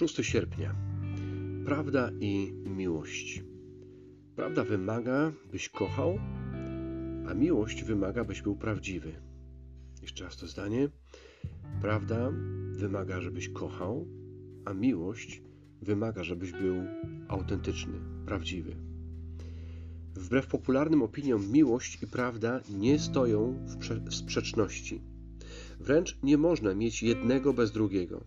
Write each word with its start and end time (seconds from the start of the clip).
6 0.00 0.24
sierpnia. 0.24 0.74
Prawda 1.64 2.10
i 2.20 2.52
miłość. 2.66 3.44
Prawda 4.36 4.64
wymaga, 4.64 5.32
byś 5.52 5.68
kochał, 5.68 6.18
a 7.28 7.34
miłość 7.34 7.84
wymaga, 7.84 8.24
byś 8.24 8.42
był 8.42 8.56
prawdziwy. 8.56 9.12
Jeszcze 10.02 10.24
raz 10.24 10.36
to 10.36 10.46
zdanie. 10.46 10.88
Prawda 11.80 12.32
wymaga, 12.72 13.20
żebyś 13.20 13.48
kochał, 13.48 14.06
a 14.64 14.74
miłość 14.74 15.42
wymaga, 15.82 16.24
żebyś 16.24 16.52
był 16.52 16.74
autentyczny, 17.28 17.94
prawdziwy. 18.26 18.76
Wbrew 20.14 20.46
popularnym 20.46 21.02
opiniom, 21.02 21.52
miłość 21.52 22.02
i 22.02 22.06
prawda 22.06 22.60
nie 22.70 22.98
stoją 22.98 23.66
w 24.08 24.14
sprzeczności. 24.14 25.00
Wręcz 25.80 26.18
nie 26.22 26.38
można 26.38 26.74
mieć 26.74 27.02
jednego 27.02 27.52
bez 27.52 27.72
drugiego. 27.72 28.24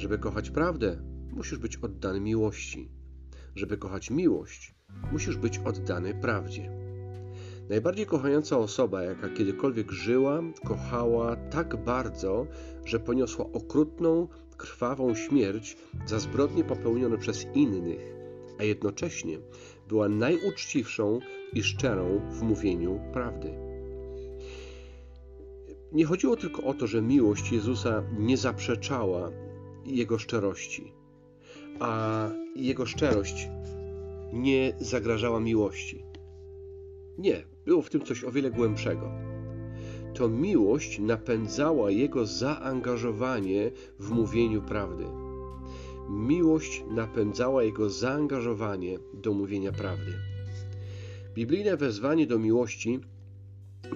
Żeby 0.00 0.18
kochać 0.18 0.50
prawdę, 0.50 0.96
musisz 1.32 1.58
być 1.58 1.76
oddany 1.76 2.20
miłości. 2.20 2.90
Żeby 3.54 3.76
kochać 3.76 4.10
miłość, 4.10 4.74
musisz 5.12 5.36
być 5.36 5.58
oddany 5.58 6.14
prawdzie. 6.14 6.70
Najbardziej 7.68 8.06
kochająca 8.06 8.58
osoba, 8.58 9.02
jaka 9.02 9.28
kiedykolwiek 9.28 9.90
żyła, 9.90 10.42
kochała 10.64 11.36
tak 11.36 11.84
bardzo, 11.84 12.46
że 12.84 13.00
poniosła 13.00 13.44
okrutną, 13.52 14.28
krwawą 14.56 15.14
śmierć 15.14 15.76
za 16.06 16.18
zbrodnie 16.18 16.64
popełnione 16.64 17.18
przez 17.18 17.46
innych, 17.54 18.14
a 18.58 18.64
jednocześnie 18.64 19.38
była 19.88 20.08
najuczciwszą 20.08 21.18
i 21.52 21.62
szczerą 21.62 22.20
w 22.30 22.42
mówieniu 22.42 23.00
prawdy. 23.12 23.52
Nie 25.92 26.04
chodziło 26.04 26.36
tylko 26.36 26.62
o 26.62 26.74
to, 26.74 26.86
że 26.86 27.02
miłość 27.02 27.52
Jezusa 27.52 28.02
nie 28.18 28.36
zaprzeczała 28.36 29.30
jego 29.86 30.18
szczerości, 30.18 30.92
a 31.80 32.28
jego 32.56 32.86
szczerość 32.86 33.48
nie 34.32 34.72
zagrażała 34.80 35.40
miłości. 35.40 36.04
Nie, 37.18 37.44
było 37.64 37.82
w 37.82 37.90
tym 37.90 38.00
coś 38.00 38.24
o 38.24 38.32
wiele 38.32 38.50
głębszego. 38.50 39.10
To 40.14 40.28
miłość 40.28 40.98
napędzała 40.98 41.90
jego 41.90 42.26
zaangażowanie 42.26 43.70
w 43.98 44.10
mówieniu 44.10 44.62
prawdy. 44.62 45.04
Miłość 46.10 46.84
napędzała 46.90 47.62
jego 47.62 47.90
zaangażowanie 47.90 48.98
do 49.14 49.32
mówienia 49.32 49.72
prawdy. 49.72 50.12
Biblijne 51.34 51.76
wezwanie 51.76 52.26
do 52.26 52.38
miłości 52.38 53.00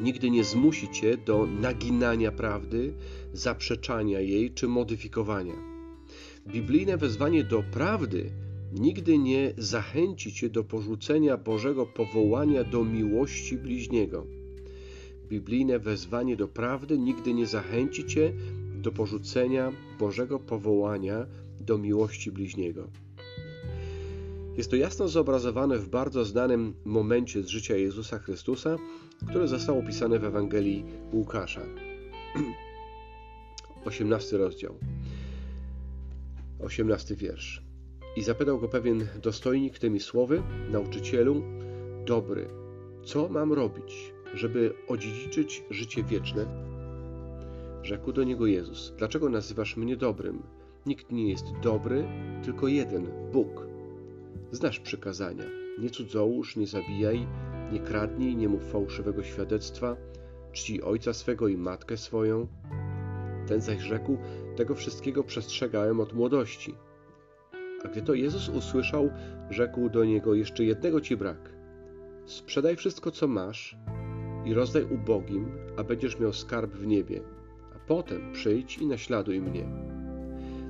nigdy 0.00 0.30
nie 0.30 0.44
zmusi 0.44 0.88
cię 0.88 1.16
do 1.16 1.46
naginania 1.46 2.32
prawdy, 2.32 2.94
zaprzeczania 3.32 4.20
jej 4.20 4.54
czy 4.54 4.68
modyfikowania. 4.68 5.73
Biblijne 6.48 6.96
wezwanie 6.96 7.44
do 7.44 7.62
prawdy 7.62 8.30
nigdy 8.72 9.18
nie 9.18 9.52
zachęci 9.58 10.32
cię 10.32 10.50
do 10.50 10.64
porzucenia 10.64 11.36
Bożego 11.36 11.86
powołania 11.86 12.64
do 12.64 12.84
miłości 12.84 13.58
bliźniego. 13.58 14.26
Biblijne 15.28 15.78
wezwanie 15.78 16.36
do 16.36 16.48
prawdy 16.48 16.98
nigdy 16.98 17.34
nie 17.34 17.46
zachęci 17.46 18.06
cię 18.06 18.32
do 18.82 18.92
porzucenia 18.92 19.72
Bożego 19.98 20.38
powołania 20.38 21.26
do 21.60 21.78
miłości 21.78 22.32
bliźniego. 22.32 22.88
Jest 24.56 24.70
to 24.70 24.76
jasno 24.76 25.08
zobrazowane 25.08 25.78
w 25.78 25.88
bardzo 25.88 26.24
znanym 26.24 26.74
momencie 26.84 27.42
z 27.42 27.46
życia 27.46 27.76
Jezusa 27.76 28.18
Chrystusa, 28.18 28.76
które 29.28 29.48
zostało 29.48 29.78
opisane 29.78 30.18
w 30.18 30.24
Ewangelii 30.24 30.84
Łukasza. 31.12 31.62
18 33.84 34.36
rozdział. 34.36 34.74
18 36.58 37.16
wiersz. 37.16 37.62
I 38.16 38.22
zapytał 38.22 38.58
go 38.60 38.68
pewien 38.68 39.06
dostojnik 39.22 39.78
tymi 39.78 40.00
słowy, 40.00 40.42
nauczycielu, 40.70 41.42
dobry, 42.06 42.48
co 43.04 43.28
mam 43.28 43.52
robić, 43.52 44.14
żeby 44.34 44.74
odziedziczyć 44.88 45.64
życie 45.70 46.04
wieczne? 46.04 46.46
Rzekł 47.82 48.12
do 48.12 48.24
niego 48.24 48.46
Jezus, 48.46 48.94
dlaczego 48.98 49.28
nazywasz 49.28 49.76
mnie 49.76 49.96
dobrym? 49.96 50.42
Nikt 50.86 51.12
nie 51.12 51.28
jest 51.30 51.44
dobry, 51.62 52.04
tylko 52.44 52.68
jeden, 52.68 53.06
Bóg. 53.32 53.66
Znasz 54.50 54.80
przykazania. 54.80 55.44
Nie 55.78 55.90
cudzołóż, 55.90 56.56
nie 56.56 56.66
zabijaj, 56.66 57.26
nie 57.72 57.80
kradnij, 57.80 58.36
nie 58.36 58.48
mów 58.48 58.70
fałszywego 58.70 59.22
świadectwa, 59.22 59.96
czci 60.52 60.82
ojca 60.82 61.12
swego 61.12 61.48
i 61.48 61.56
matkę 61.56 61.96
swoją. 61.96 62.46
Ten 63.46 63.60
zaś 63.60 63.82
rzekł, 63.82 64.18
tego 64.56 64.74
wszystkiego 64.74 65.24
przestrzegałem 65.24 66.00
od 66.00 66.12
młodości. 66.12 66.74
A 67.84 67.88
gdy 67.88 68.02
to 68.02 68.14
Jezus 68.14 68.48
usłyszał, 68.48 69.10
rzekł 69.50 69.88
do 69.88 70.04
niego: 70.04 70.34
Jeszcze 70.34 70.64
jednego 70.64 71.00
ci 71.00 71.16
brak. 71.16 71.54
Sprzedaj 72.24 72.76
wszystko, 72.76 73.10
co 73.10 73.28
masz 73.28 73.76
i 74.44 74.54
rozdaj 74.54 74.84
ubogim, 74.84 75.46
a 75.76 75.84
będziesz 75.84 76.20
miał 76.20 76.32
skarb 76.32 76.74
w 76.74 76.86
niebie. 76.86 77.20
A 77.74 77.78
potem 77.78 78.32
przyjdź 78.32 78.78
i 78.78 78.86
naśladuj 78.86 79.40
mnie. 79.40 79.68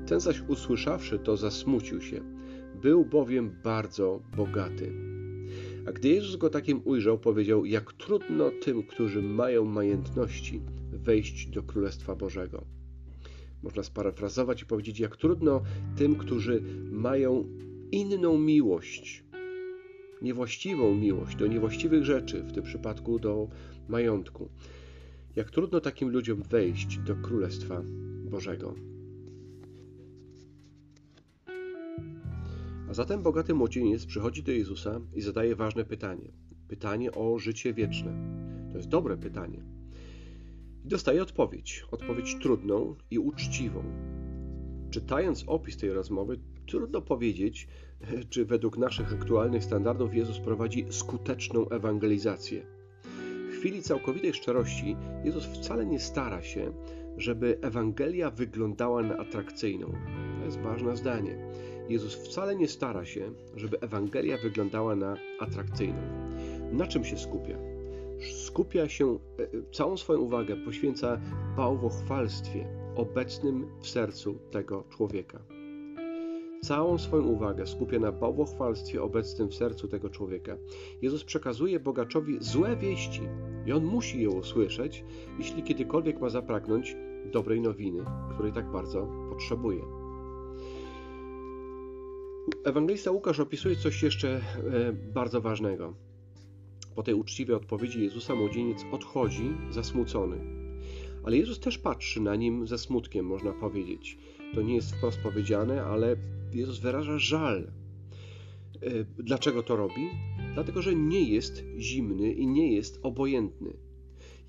Ten 0.06 0.20
zaś 0.20 0.42
usłyszawszy 0.48 1.18
to, 1.18 1.36
zasmucił 1.36 2.00
się. 2.00 2.20
Był 2.82 3.04
bowiem 3.04 3.56
bardzo 3.64 4.20
bogaty. 4.36 4.92
A 5.88 5.92
gdy 5.92 6.08
Jezus 6.08 6.36
go 6.36 6.50
takim 6.50 6.80
ujrzał, 6.84 7.18
powiedział: 7.18 7.64
Jak 7.64 7.92
trudno 7.92 8.50
tym, 8.50 8.82
którzy 8.82 9.22
mają 9.22 9.64
majętności, 9.64 10.60
wejść 11.04 11.46
do 11.46 11.62
Królestwa 11.62 12.16
Bożego. 12.16 12.64
Można 13.62 13.82
sparafrazować 13.82 14.62
i 14.62 14.66
powiedzieć, 14.66 14.98
jak 14.98 15.16
trudno 15.16 15.62
tym, 15.96 16.16
którzy 16.16 16.62
mają 16.90 17.44
inną 17.92 18.38
miłość, 18.38 19.24
niewłaściwą 20.22 20.94
miłość 20.94 21.36
do 21.36 21.46
niewłaściwych 21.46 22.04
rzeczy, 22.04 22.42
w 22.42 22.52
tym 22.52 22.64
przypadku 22.64 23.18
do 23.18 23.48
majątku. 23.88 24.48
Jak 25.36 25.50
trudno 25.50 25.80
takim 25.80 26.08
ludziom 26.08 26.42
wejść 26.42 26.98
do 26.98 27.16
Królestwa 27.16 27.82
Bożego. 28.24 28.74
A 32.88 32.94
zatem 32.94 33.22
bogaty 33.22 33.54
młodzieniec 33.54 34.06
przychodzi 34.06 34.42
do 34.42 34.52
Jezusa 34.52 35.00
i 35.14 35.20
zadaje 35.20 35.56
ważne 35.56 35.84
pytanie. 35.84 36.32
Pytanie 36.68 37.12
o 37.12 37.38
życie 37.38 37.74
wieczne. 37.74 38.12
To 38.70 38.76
jest 38.76 38.88
dobre 38.88 39.16
pytanie. 39.16 39.73
I 40.84 40.88
dostaje 40.88 41.22
odpowiedź. 41.22 41.86
Odpowiedź 41.90 42.36
trudną 42.42 42.96
i 43.10 43.18
uczciwą. 43.18 43.82
Czytając 44.90 45.44
opis 45.46 45.76
tej 45.76 45.92
rozmowy, 45.92 46.38
trudno 46.66 47.02
powiedzieć, 47.02 47.68
czy 48.30 48.44
według 48.44 48.78
naszych 48.78 49.12
aktualnych 49.12 49.64
standardów 49.64 50.14
Jezus 50.14 50.38
prowadzi 50.38 50.86
skuteczną 50.90 51.68
ewangelizację. 51.68 52.66
W 53.50 53.58
chwili 53.58 53.82
całkowitej 53.82 54.34
szczerości 54.34 54.96
Jezus 55.24 55.44
wcale 55.44 55.86
nie 55.86 56.00
stara 56.00 56.42
się, 56.42 56.72
żeby 57.16 57.58
Ewangelia 57.62 58.30
wyglądała 58.30 59.02
na 59.02 59.16
atrakcyjną. 59.16 59.92
To 60.38 60.44
jest 60.44 60.58
ważne 60.58 60.96
zdanie. 60.96 61.38
Jezus 61.88 62.14
wcale 62.14 62.56
nie 62.56 62.68
stara 62.68 63.04
się, 63.04 63.32
żeby 63.56 63.80
Ewangelia 63.80 64.38
wyglądała 64.38 64.96
na 64.96 65.16
atrakcyjną. 65.40 66.02
Na 66.72 66.86
czym 66.86 67.04
się 67.04 67.18
skupia? 67.18 67.73
Skupia 68.32 68.88
się, 68.88 69.18
e, 69.38 69.72
całą 69.72 69.96
swoją 69.96 70.20
uwagę 70.20 70.56
poświęca 70.56 71.20
bałwochwalstwie 71.56 72.68
obecnym 72.96 73.66
w 73.80 73.88
sercu 73.88 74.38
tego 74.50 74.84
człowieka. 74.90 75.40
Całą 76.62 76.98
swoją 76.98 77.22
uwagę 77.24 77.66
skupia 77.66 77.98
na 77.98 78.12
bałwochwalstwie 78.12 79.02
obecnym 79.02 79.48
w 79.48 79.54
sercu 79.54 79.88
tego 79.88 80.10
człowieka. 80.10 80.56
Jezus 81.02 81.24
przekazuje 81.24 81.80
bogaczowi 81.80 82.36
złe 82.40 82.76
wieści 82.76 83.20
i 83.66 83.72
on 83.72 83.84
musi 83.84 84.22
je 84.22 84.30
usłyszeć, 84.30 85.04
jeśli 85.38 85.62
kiedykolwiek 85.62 86.20
ma 86.20 86.28
zapragnąć 86.28 86.96
dobrej 87.32 87.60
nowiny, 87.60 88.04
której 88.34 88.52
tak 88.52 88.72
bardzo 88.72 89.08
potrzebuje. 89.30 89.82
Ewangelista 92.64 93.10
Łukasz 93.10 93.40
opisuje 93.40 93.76
coś 93.76 94.02
jeszcze 94.02 94.28
e, 94.28 94.40
bardzo 94.92 95.40
ważnego. 95.40 95.94
Po 96.94 97.02
tej 97.02 97.14
uczciwej 97.14 97.56
odpowiedzi 97.56 98.02
Jezusa 98.02 98.34
młodzieniec 98.34 98.84
odchodzi 98.92 99.54
zasmucony. 99.70 100.36
Ale 101.24 101.36
Jezus 101.36 101.60
też 101.60 101.78
patrzy 101.78 102.20
na 102.20 102.36
nim 102.36 102.66
ze 102.66 102.78
smutkiem, 102.78 103.26
można 103.26 103.52
powiedzieć. 103.52 104.18
To 104.54 104.62
nie 104.62 104.74
jest 104.74 104.94
wprost 104.94 105.18
powiedziane, 105.18 105.84
ale 105.84 106.16
Jezus 106.52 106.78
wyraża 106.78 107.18
żal. 107.18 107.72
E, 108.82 109.04
dlaczego 109.18 109.62
to 109.62 109.76
robi? 109.76 110.10
Dlatego, 110.54 110.82
że 110.82 110.94
nie 110.94 111.20
jest 111.20 111.64
zimny 111.78 112.32
i 112.32 112.46
nie 112.46 112.72
jest 112.72 113.00
obojętny. 113.02 113.76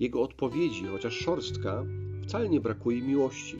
Jego 0.00 0.22
odpowiedzi, 0.22 0.84
chociaż 0.84 1.14
szorstka, 1.14 1.84
wcale 2.22 2.48
nie 2.48 2.60
brakuje 2.60 3.02
miłości. 3.02 3.56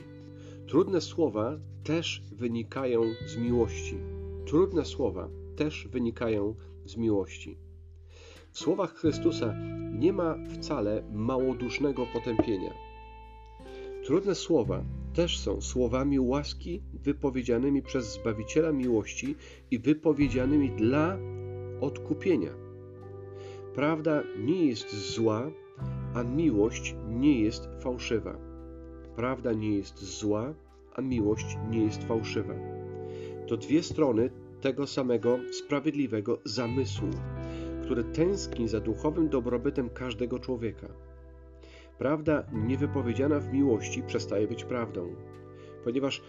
Trudne 0.67 1.01
słowa 1.01 1.59
też 1.83 2.21
wynikają 2.31 3.01
z 3.27 3.37
miłości. 3.37 3.95
Trudne 4.45 4.85
słowa 4.85 5.29
też 5.55 5.87
wynikają 5.87 6.55
z 6.85 6.97
miłości. 6.97 7.66
W 8.57 8.59
słowach 8.59 8.93
Chrystusa 8.93 9.55
nie 9.99 10.13
ma 10.13 10.35
wcale 10.49 11.03
małodusznego 11.13 12.05
potępienia. 12.13 12.73
Trudne 14.05 14.35
słowa 14.35 14.83
też 15.13 15.39
są 15.39 15.61
słowami 15.61 16.19
łaski 16.19 16.81
wypowiedzianymi 16.93 17.81
przez 17.81 18.13
Zbawiciela 18.13 18.71
miłości 18.71 19.35
i 19.71 19.79
wypowiedzianymi 19.79 20.69
dla 20.69 21.17
odkupienia. 21.81 22.49
Prawda 23.75 24.23
nie 24.37 24.65
jest 24.65 25.13
zła, 25.13 25.51
a 26.15 26.23
miłość 26.23 26.95
nie 27.09 27.41
jest 27.41 27.69
fałszywa. 27.79 28.37
Prawda 29.15 29.53
nie 29.53 29.77
jest 29.77 30.19
zła, 30.19 30.53
a 30.93 31.01
miłość 31.01 31.57
nie 31.69 31.83
jest 31.83 32.03
fałszywa. 32.03 32.53
To 33.47 33.57
dwie 33.57 33.83
strony 33.83 34.29
tego 34.61 34.87
samego 34.87 35.39
sprawiedliwego 35.51 36.39
zamysłu, 36.45 37.09
który 37.87 38.03
tęskni 38.03 38.67
za 38.67 38.79
duchowym 38.79 39.29
dobrobytem 39.29 39.89
każdego 39.89 40.39
człowieka. 40.39 40.87
Prawda 41.97 42.43
niewypowiedziana 42.53 43.39
w 43.39 43.53
miłości 43.53 44.03
przestaje 44.03 44.47
być 44.47 44.63
prawdą, 44.63 45.15
ponieważ 45.83 46.21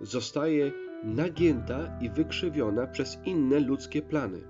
zostaje 0.00 0.72
nagięta 1.04 1.98
i 2.00 2.10
wykrzywiona 2.10 2.86
przez 2.86 3.18
inne 3.24 3.60
ludzkie 3.60 4.02
plany. 4.02 4.40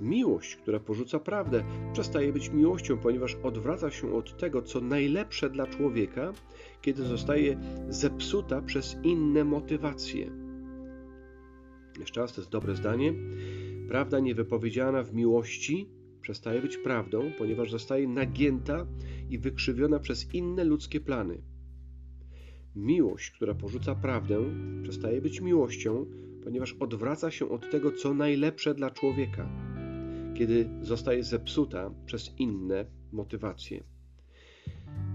Miłość, 0.00 0.56
która 0.56 0.80
porzuca 0.80 1.18
prawdę, 1.18 1.64
przestaje 1.92 2.32
być 2.32 2.50
miłością, 2.50 2.98
ponieważ 2.98 3.36
odwraca 3.42 3.90
się 3.90 4.14
od 4.14 4.36
tego, 4.36 4.62
co 4.62 4.80
najlepsze 4.80 5.50
dla 5.50 5.66
człowieka, 5.66 6.32
kiedy 6.80 7.02
zostaje 7.02 7.58
zepsuta 7.88 8.62
przez 8.62 8.96
inne 9.02 9.44
motywacje. 9.44 10.30
Jeszcze 11.98 12.20
raz, 12.20 12.32
to 12.32 12.40
jest 12.40 12.50
dobre 12.50 12.74
zdanie. 12.74 13.14
Prawda 13.92 14.20
niewypowiedziana 14.20 15.02
w 15.02 15.14
miłości 15.14 15.88
przestaje 16.20 16.62
być 16.62 16.76
prawdą, 16.76 17.30
ponieważ 17.38 17.70
zostaje 17.70 18.08
nagięta 18.08 18.86
i 19.30 19.38
wykrzywiona 19.38 19.98
przez 19.98 20.34
inne 20.34 20.64
ludzkie 20.64 21.00
plany. 21.00 21.42
Miłość, 22.76 23.30
która 23.30 23.54
porzuca 23.54 23.94
prawdę, 23.94 24.44
przestaje 24.82 25.20
być 25.20 25.40
miłością, 25.40 26.06
ponieważ 26.44 26.72
odwraca 26.72 27.30
się 27.30 27.48
od 27.48 27.70
tego, 27.70 27.92
co 27.92 28.14
najlepsze 28.14 28.74
dla 28.74 28.90
człowieka, 28.90 29.48
kiedy 30.34 30.68
zostaje 30.82 31.24
zepsuta 31.24 31.94
przez 32.06 32.34
inne 32.38 32.86
motywacje. 33.12 33.84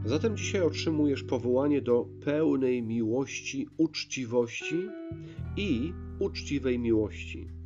Zatem 0.06 0.38
dzisiaj 0.38 0.62
otrzymujesz 0.62 1.24
powołanie 1.24 1.82
do 1.82 2.08
pełnej 2.26 2.84
miłości, 2.84 3.68
uczciwości 3.78 4.76
i 5.58 5.94
uczciwej 6.20 6.80
miłości. 6.80 7.57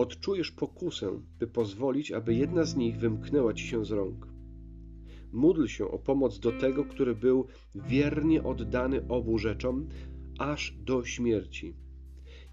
Odczujesz 0.00 0.50
pokusę, 0.50 1.20
by 1.38 1.46
pozwolić, 1.46 2.12
aby 2.12 2.34
jedna 2.34 2.64
z 2.64 2.76
nich 2.76 2.98
wymknęła 2.98 3.54
ci 3.54 3.66
się 3.66 3.84
z 3.84 3.90
rąk. 3.90 4.26
Módl 5.32 5.66
się 5.66 5.88
o 5.90 5.98
pomoc 5.98 6.38
do 6.40 6.52
tego, 6.52 6.84
który 6.84 7.14
był 7.14 7.46
wiernie 7.74 8.42
oddany 8.42 9.08
obu 9.08 9.38
rzeczom, 9.38 9.88
aż 10.38 10.74
do 10.84 11.04
śmierci. 11.04 11.74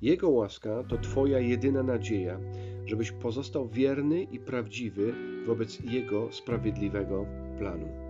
Jego 0.02 0.30
łaska 0.30 0.84
to 0.84 0.98
Twoja 0.98 1.40
jedyna 1.40 1.84
nadzieja, 1.84 2.40
żebyś 2.86 3.12
pozostał 3.12 3.70
wierny 3.70 4.24
i 4.24 4.40
prawdziwy 4.40 5.14
wobec 5.46 5.80
Jego 5.80 6.32
sprawiedliwego 6.32 7.26
planu. 7.58 8.07